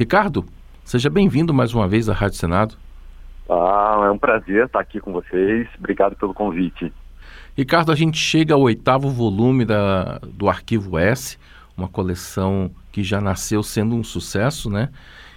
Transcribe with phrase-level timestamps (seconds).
[0.00, 0.46] Ricardo,
[0.82, 2.74] seja bem-vindo mais uma vez à Rádio Senado.
[3.46, 5.68] Ah, é um prazer estar aqui com vocês.
[5.78, 6.90] Obrigado pelo convite.
[7.54, 11.36] Ricardo, a gente chega ao oitavo volume da, do Arquivo S,
[11.76, 14.88] uma coleção que já nasceu sendo um sucesso, né?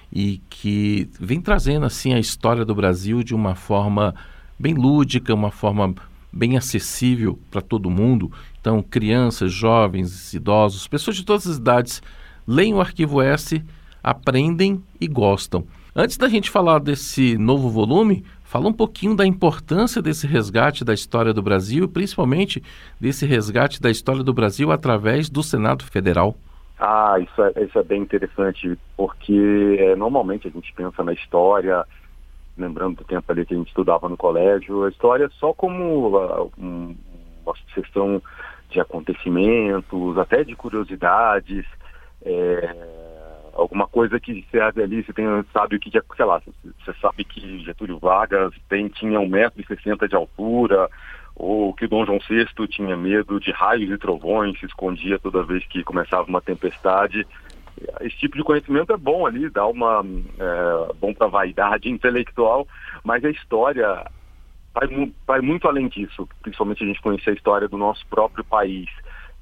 [0.10, 4.16] E que vem trazendo assim a história do Brasil de uma forma
[4.58, 5.94] bem lúdica, uma forma
[6.32, 8.32] bem acessível para todo mundo.
[8.62, 12.02] Então, crianças, jovens, idosos, pessoas de todas as idades
[12.48, 13.62] leem o Arquivo S
[14.04, 15.65] aprendem e gostam.
[15.96, 20.93] Antes da gente falar desse novo volume, fala um pouquinho da importância desse resgate da
[20.93, 22.63] história do Brasil principalmente
[22.99, 26.35] desse resgate da história do Brasil através do Senado Federal.
[26.79, 31.85] Ah, isso é, isso é bem interessante, porque é, normalmente a gente pensa na história,
[32.57, 36.51] lembrando do tempo ali que a gente estudava no colégio, a história só como uh,
[36.59, 36.95] um,
[37.45, 38.21] uma sucessão
[38.70, 41.65] de acontecimentos, até de curiosidades,
[42.26, 42.76] é,
[43.53, 47.63] alguma coisa que você ali, você tem, sabe o que, sei lá, você sabe que
[47.63, 50.90] Getúlio Vargas tem, tinha 1,60m de altura,
[51.35, 55.65] ou que Dom João VI tinha medo de raios e trovões, se escondia toda vez
[55.68, 57.26] que começava uma tempestade.
[58.01, 62.68] Esse tipo de conhecimento é bom ali, dá uma é, bom para vaidade intelectual,
[63.04, 64.06] mas a história
[64.74, 68.90] vai, vai, muito além disso, principalmente a gente conhecer a história do nosso próprio país.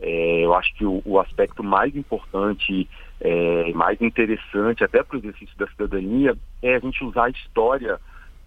[0.01, 5.19] É, eu acho que o, o aspecto mais importante é, mais interessante até para o
[5.19, 7.99] exercício da cidadania é a gente usar a história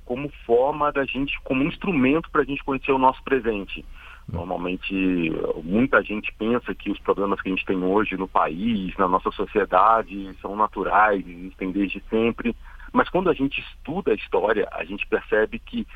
[0.05, 3.85] como forma da gente, como um instrumento para a gente conhecer o nosso presente.
[4.31, 5.33] Normalmente,
[5.63, 9.31] muita gente pensa que os problemas que a gente tem hoje no país, na nossa
[9.31, 12.57] sociedade, são naturais, existem desde sempre.
[12.93, 15.87] Mas quando a gente estuda a história, a gente percebe que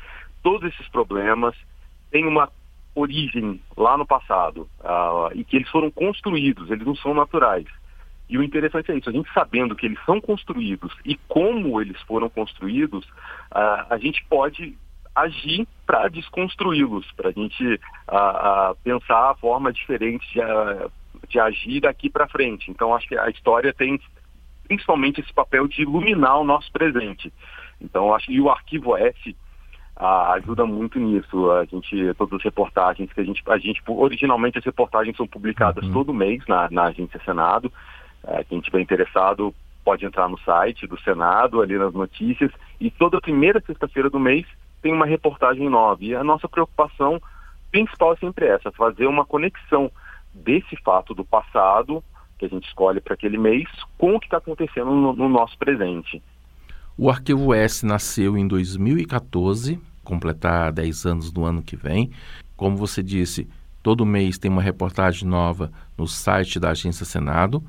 [0.43, 1.55] todos esses problemas
[2.11, 2.49] têm uma
[2.99, 7.65] origem lá no passado uh, e que eles foram construídos, eles não são naturais.
[8.29, 11.99] E o interessante é isso, a gente sabendo que eles são construídos e como eles
[12.03, 14.77] foram construídos, uh, a gente pode
[15.15, 20.39] agir para desconstruí-los, para a gente uh, pensar a forma diferente de,
[21.27, 22.69] de agir daqui para frente.
[22.69, 23.99] Então, acho que a história tem
[24.67, 27.33] principalmente esse papel de iluminar o nosso presente.
[27.81, 28.95] Então, acho que o Arquivo
[29.99, 31.51] S ajuda muito nisso.
[31.51, 35.83] A gente, todas as reportagens que a gente, a gente originalmente as reportagens são publicadas
[35.85, 35.91] uhum.
[35.91, 37.71] todo mês na, na agência Senado.
[38.25, 43.19] É, quem estiver interessado pode entrar no site do Senado, ali nas notícias, e toda
[43.21, 44.45] primeira sexta-feira do mês
[44.81, 46.03] tem uma reportagem nova.
[46.03, 47.21] E a nossa preocupação
[47.71, 49.91] principal é sempre essa, fazer uma conexão
[50.33, 52.03] desse fato do passado,
[52.37, 53.67] que a gente escolhe para aquele mês,
[53.97, 56.21] com o que está acontecendo no, no nosso presente.
[56.97, 62.11] O Arquivo S nasceu em 2014, completar 10 anos no ano que vem.
[62.55, 63.47] Como você disse,
[63.81, 67.63] todo mês tem uma reportagem nova no site da Agência Senado.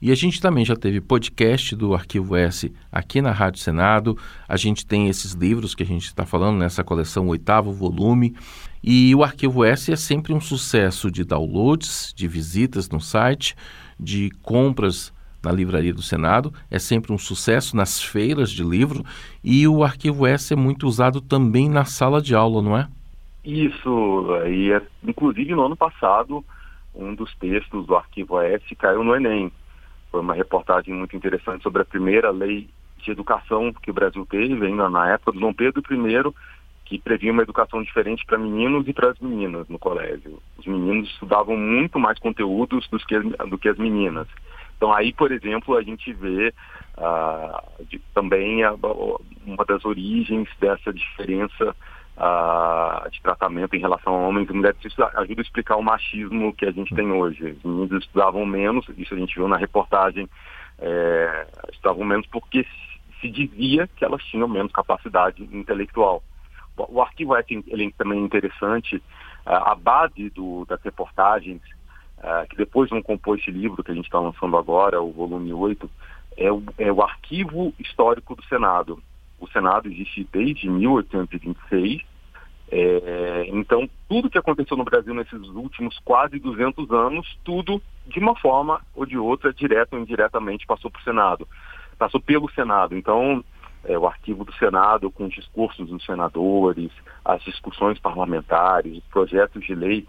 [0.00, 4.16] E a gente também já teve podcast do Arquivo S aqui na Rádio Senado.
[4.46, 8.36] A gente tem esses livros que a gente está falando nessa coleção, oitavo volume.
[8.82, 13.56] E o Arquivo S é sempre um sucesso de downloads, de visitas no site,
[13.98, 15.12] de compras
[15.46, 16.52] na livraria do Senado.
[16.68, 19.04] É sempre um sucesso nas feiras de livro.
[19.44, 22.88] E o Arquivo S é muito usado também na sala de aula, não é?
[23.44, 24.28] Isso.
[24.48, 26.44] E é, inclusive no ano passado,
[26.92, 29.52] um dos textos do Arquivo S caiu no Enem.
[30.10, 32.68] Foi uma reportagem muito interessante sobre a primeira lei
[32.98, 36.34] de educação que o Brasil teve, ainda na época do Dom Pedro I,
[36.86, 40.40] que previa uma educação diferente para meninos e para as meninas no colégio.
[40.58, 44.26] Os meninos estudavam muito mais conteúdos do que, do que as meninas.
[44.76, 46.52] Então aí, por exemplo, a gente vê
[46.98, 48.74] uh, de, também a,
[49.44, 51.74] uma das origens dessa diferença
[52.16, 54.78] uh, de tratamento em relação a homens e mulheres.
[54.84, 57.56] Isso ajuda a explicar o machismo que a gente tem hoje.
[57.58, 60.28] Os meninos estudavam menos, isso a gente viu na reportagem,
[60.78, 62.66] é, estudavam menos porque
[63.20, 66.22] se dizia que elas tinham menos capacidade intelectual.
[66.76, 69.02] O arquivo é ele também interessante,
[69.46, 71.62] a base do, das reportagens,
[72.48, 75.88] que depois vão compor esse livro que a gente está lançando agora, o volume 8,
[76.36, 79.00] é o, é o arquivo histórico do Senado
[79.38, 82.02] o Senado existe desde 1826.
[82.68, 88.34] É, então, tudo que aconteceu no Brasil nesses últimos quase 200 anos, tudo de uma
[88.36, 91.48] forma ou de outra, direto ou indiretamente, passou para o Senado.
[91.98, 92.96] Passou pelo Senado.
[92.96, 93.44] Então,
[93.84, 96.90] é, o arquivo do Senado, com os discursos dos senadores,
[97.24, 100.06] as discussões parlamentares, os projetos de lei,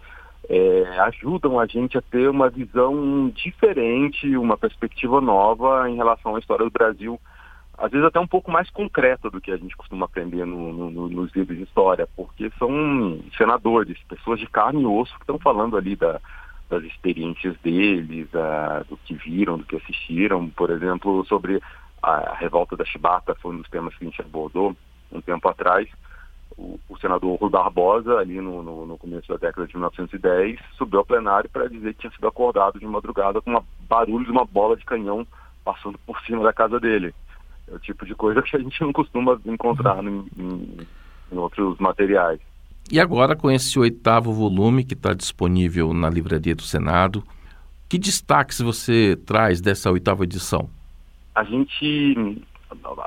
[0.48, 6.38] é, ajudam a gente a ter uma visão diferente, uma perspectiva nova em relação à
[6.38, 7.20] história do Brasil
[7.78, 11.08] às vezes até um pouco mais concreta do que a gente costuma aprender no, no,
[11.08, 15.76] nos livros de história, porque são senadores, pessoas de carne e osso que estão falando
[15.76, 16.20] ali da,
[16.68, 18.28] das experiências deles,
[18.88, 21.62] do que viram, do que assistiram, por exemplo, sobre
[22.02, 24.76] a, revolta da Chibata foi um dos temas que a gente abordou
[25.12, 25.88] um tempo atrás.
[26.58, 30.98] O, o senador Rui Barbosa, ali no, no, no, começo da década de 1910, subiu
[30.98, 34.44] ao plenário para dizer que tinha sido acordado de madrugada com um barulho de uma
[34.44, 35.24] bola de canhão
[35.64, 37.14] passando por cima da casa dele.
[37.70, 40.78] É o tipo de coisa que a gente não costuma encontrar em, em,
[41.30, 42.40] em outros materiais.
[42.90, 47.22] E agora, com esse oitavo volume que está disponível na Livraria do Senado,
[47.88, 50.70] que destaques você traz dessa oitava edição?
[51.34, 52.42] A gente,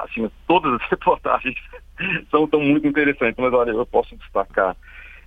[0.04, 1.56] assim, todas as reportagens
[2.30, 4.76] são tão muito interessantes, mas olha, eu posso destacar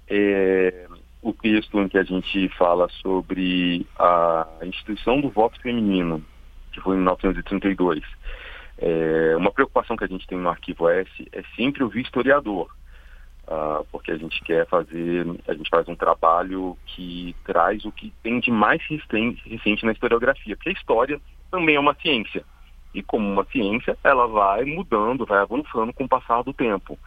[0.09, 0.87] é,
[1.23, 6.23] o texto em que a gente fala sobre a instituição do voto feminino,
[6.73, 8.03] que foi em 1932.
[8.77, 12.69] É, uma preocupação que a gente tem no Arquivo S é sempre ouvir historiador
[13.49, 18.13] uh, porque a gente quer fazer, a gente faz um trabalho que traz o que
[18.23, 21.21] tem de mais recente na historiografia, porque a história
[21.51, 22.45] também é uma ciência.
[22.95, 26.99] E como uma ciência, ela vai mudando, vai avançando com o passar do tempo.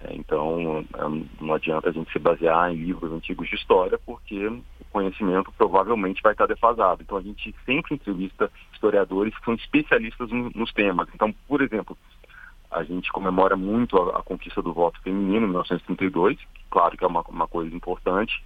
[0.00, 4.46] É, então, é, não adianta a gente se basear em livros antigos de história, porque
[4.46, 4.62] o
[4.92, 7.02] conhecimento provavelmente vai estar defasado.
[7.02, 11.08] Então, a gente sempre entrevista historiadores que são especialistas nos temas.
[11.14, 11.96] Então, por exemplo,
[12.70, 16.38] a gente comemora muito a, a, conquista do voto feminino em 1932,
[16.70, 18.44] claro que é uma, uma coisa importante,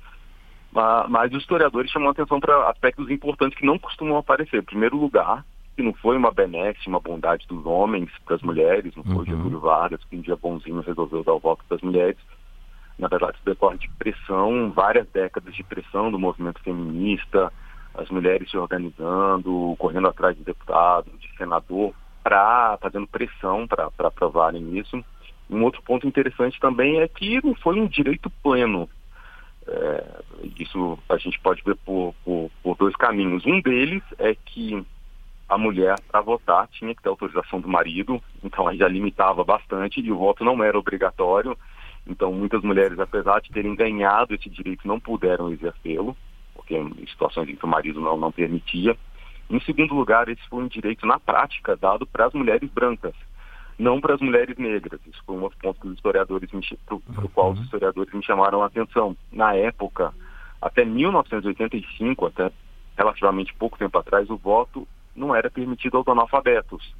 [0.73, 4.61] mas, mas os historiadores chamam atenção para aspectos importantes que não costumam aparecer.
[4.61, 5.45] Em primeiro lugar,
[5.77, 9.25] que não foi uma benesse, uma bondade dos homens para as mulheres, não foi uhum.
[9.25, 12.19] Getúlio Vargas que um dia bonzinho resolveu dar o voto para as mulheres.
[12.99, 17.53] Na verdade, isso decorre de pressão, várias décadas de pressão do movimento feminista,
[17.95, 24.79] as mulheres se organizando, correndo atrás de deputado, de senador, para fazendo pressão para aprovarem
[24.79, 25.03] isso.
[25.51, 28.89] Um outro ponto interessante também é que não foi um direito pleno.
[29.67, 30.23] É,
[30.59, 33.45] isso a gente pode ver por, por, por, dois caminhos.
[33.47, 34.85] Um deles é que
[35.52, 40.00] a mulher, para votar, tinha que ter autorização do marido, então aí já limitava bastante
[40.00, 41.58] e o voto não era obrigatório.
[42.06, 46.16] Então, muitas mulheres, apesar de terem ganhado esse direito, não puderam exercê-lo,
[46.54, 48.96] porque em situações em que o marido não, não permitia.
[49.50, 53.14] Em segundo lugar, esse foi um direito na prática dado para as mulheres brancas,
[53.78, 55.00] não para as mulheres negras.
[55.06, 56.49] Isso foi um outro ponto que os historiadores
[56.87, 57.64] para o qual os uhum.
[57.64, 59.14] historiadores me chamaram a atenção.
[59.31, 60.14] Na época,
[60.62, 62.50] até 1985, até
[62.96, 66.94] relativamente pouco tempo atrás, o voto não era permitido aos analfabetos.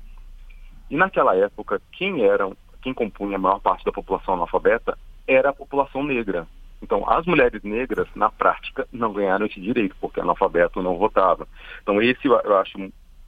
[0.91, 5.55] E naquela época, quem eram, quem compunha a maior parte da população analfabeta era a
[5.55, 6.47] população negra.
[6.83, 11.47] Então, as mulheres negras, na prática, não ganharam esse direito, porque analfabeto não votava.
[11.83, 12.77] Então, esse eu acho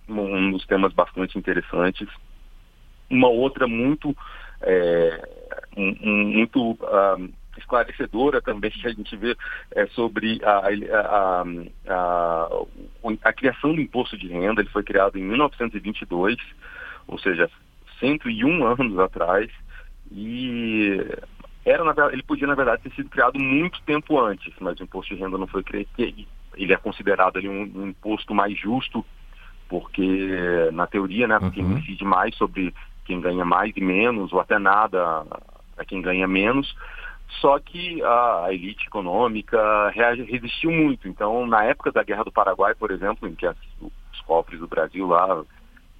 [0.08, 2.08] um dos temas bastante interessantes.
[3.08, 4.14] Uma outra muito,
[4.60, 5.28] é,
[5.76, 9.36] um, muito uh, esclarecedora também que a gente vê
[9.72, 10.68] é sobre a,
[10.98, 11.44] a,
[11.88, 12.48] a,
[13.22, 14.60] a, criação do imposto de renda.
[14.60, 16.36] Ele foi criado em 1922,
[17.06, 17.50] ou seja,
[18.00, 19.50] 101 anos atrás.
[20.10, 21.00] E
[21.64, 25.20] era, ele podia, na verdade, ter sido criado muito tempo antes, mas o imposto de
[25.20, 25.88] renda não foi criado.
[25.98, 29.04] Ele é considerado ali um, um imposto mais justo,
[29.68, 31.78] porque, na teoria, né, uhum.
[31.78, 32.72] incide mais sobre
[33.04, 35.26] quem ganha mais e menos, ou até nada
[35.76, 36.76] a quem ganha menos.
[37.40, 39.58] Só que a, elite econômica
[39.90, 41.08] resistiu muito.
[41.08, 44.68] Então, na época da Guerra do Paraguai, por exemplo, em que as, os cofres do
[44.68, 45.44] Brasil lá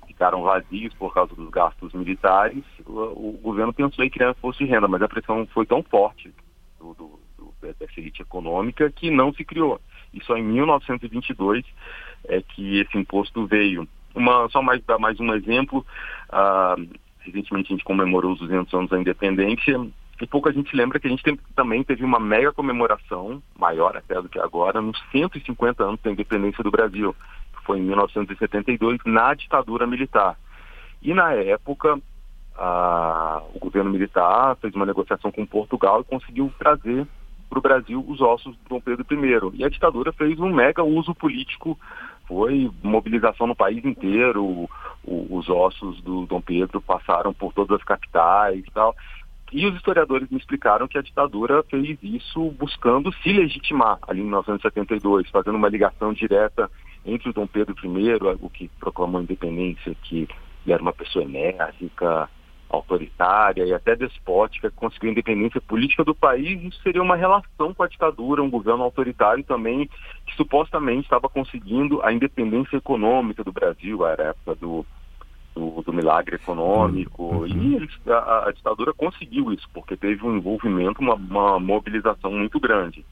[0.06, 4.70] ficaram vazios por causa dos gastos militares, o, o governo pensou em criar imposto de
[4.70, 6.32] renda, mas a pressão foi tão forte
[6.78, 9.80] do, do, do, dessa elite econômica que não se criou.
[10.12, 11.64] E só em 1922
[12.28, 13.88] é que esse imposto veio.
[14.14, 15.84] Uma, só mais dar mais um exemplo,
[16.30, 16.76] ah,
[17.18, 19.76] recentemente a gente comemorou os 200 anos da independência
[20.20, 23.96] e pouco a gente lembra que a gente tem, também teve uma mega comemoração, maior
[23.96, 27.14] até do que agora, nos 150 anos da independência do Brasil
[27.64, 30.36] foi em 1972, na ditadura militar.
[31.02, 31.98] E na época,
[32.56, 37.06] a, o governo militar fez uma negociação com Portugal e conseguiu trazer
[37.48, 39.58] para o Brasil os ossos do Dom Pedro I.
[39.60, 41.78] E a ditadura fez um mega uso político,
[42.26, 44.68] foi mobilização no país inteiro, o,
[45.04, 48.94] os ossos do Dom Pedro passaram por todas as capitais e tal.
[49.54, 54.24] E os historiadores me explicaram que a ditadura fez isso buscando se legitimar ali em
[54.24, 56.68] 1972, fazendo uma ligação direta
[57.06, 60.26] entre o Dom Pedro I, o que proclamou a independência, que
[60.66, 62.28] era uma pessoa enérgica,
[62.68, 67.72] autoritária e até despótica, que conseguiu a independência política do país, isso seria uma relação
[67.72, 69.88] com a ditadura, um governo autoritário também,
[70.26, 74.84] que supostamente estava conseguindo a independência econômica do Brasil, era a época do,
[75.54, 77.46] do, do milagre econômico, uhum.
[77.46, 82.58] e eles, a, a, ditadura conseguiu isso, porque teve um envolvimento, uma, uma mobilização muito
[82.58, 83.04] grande.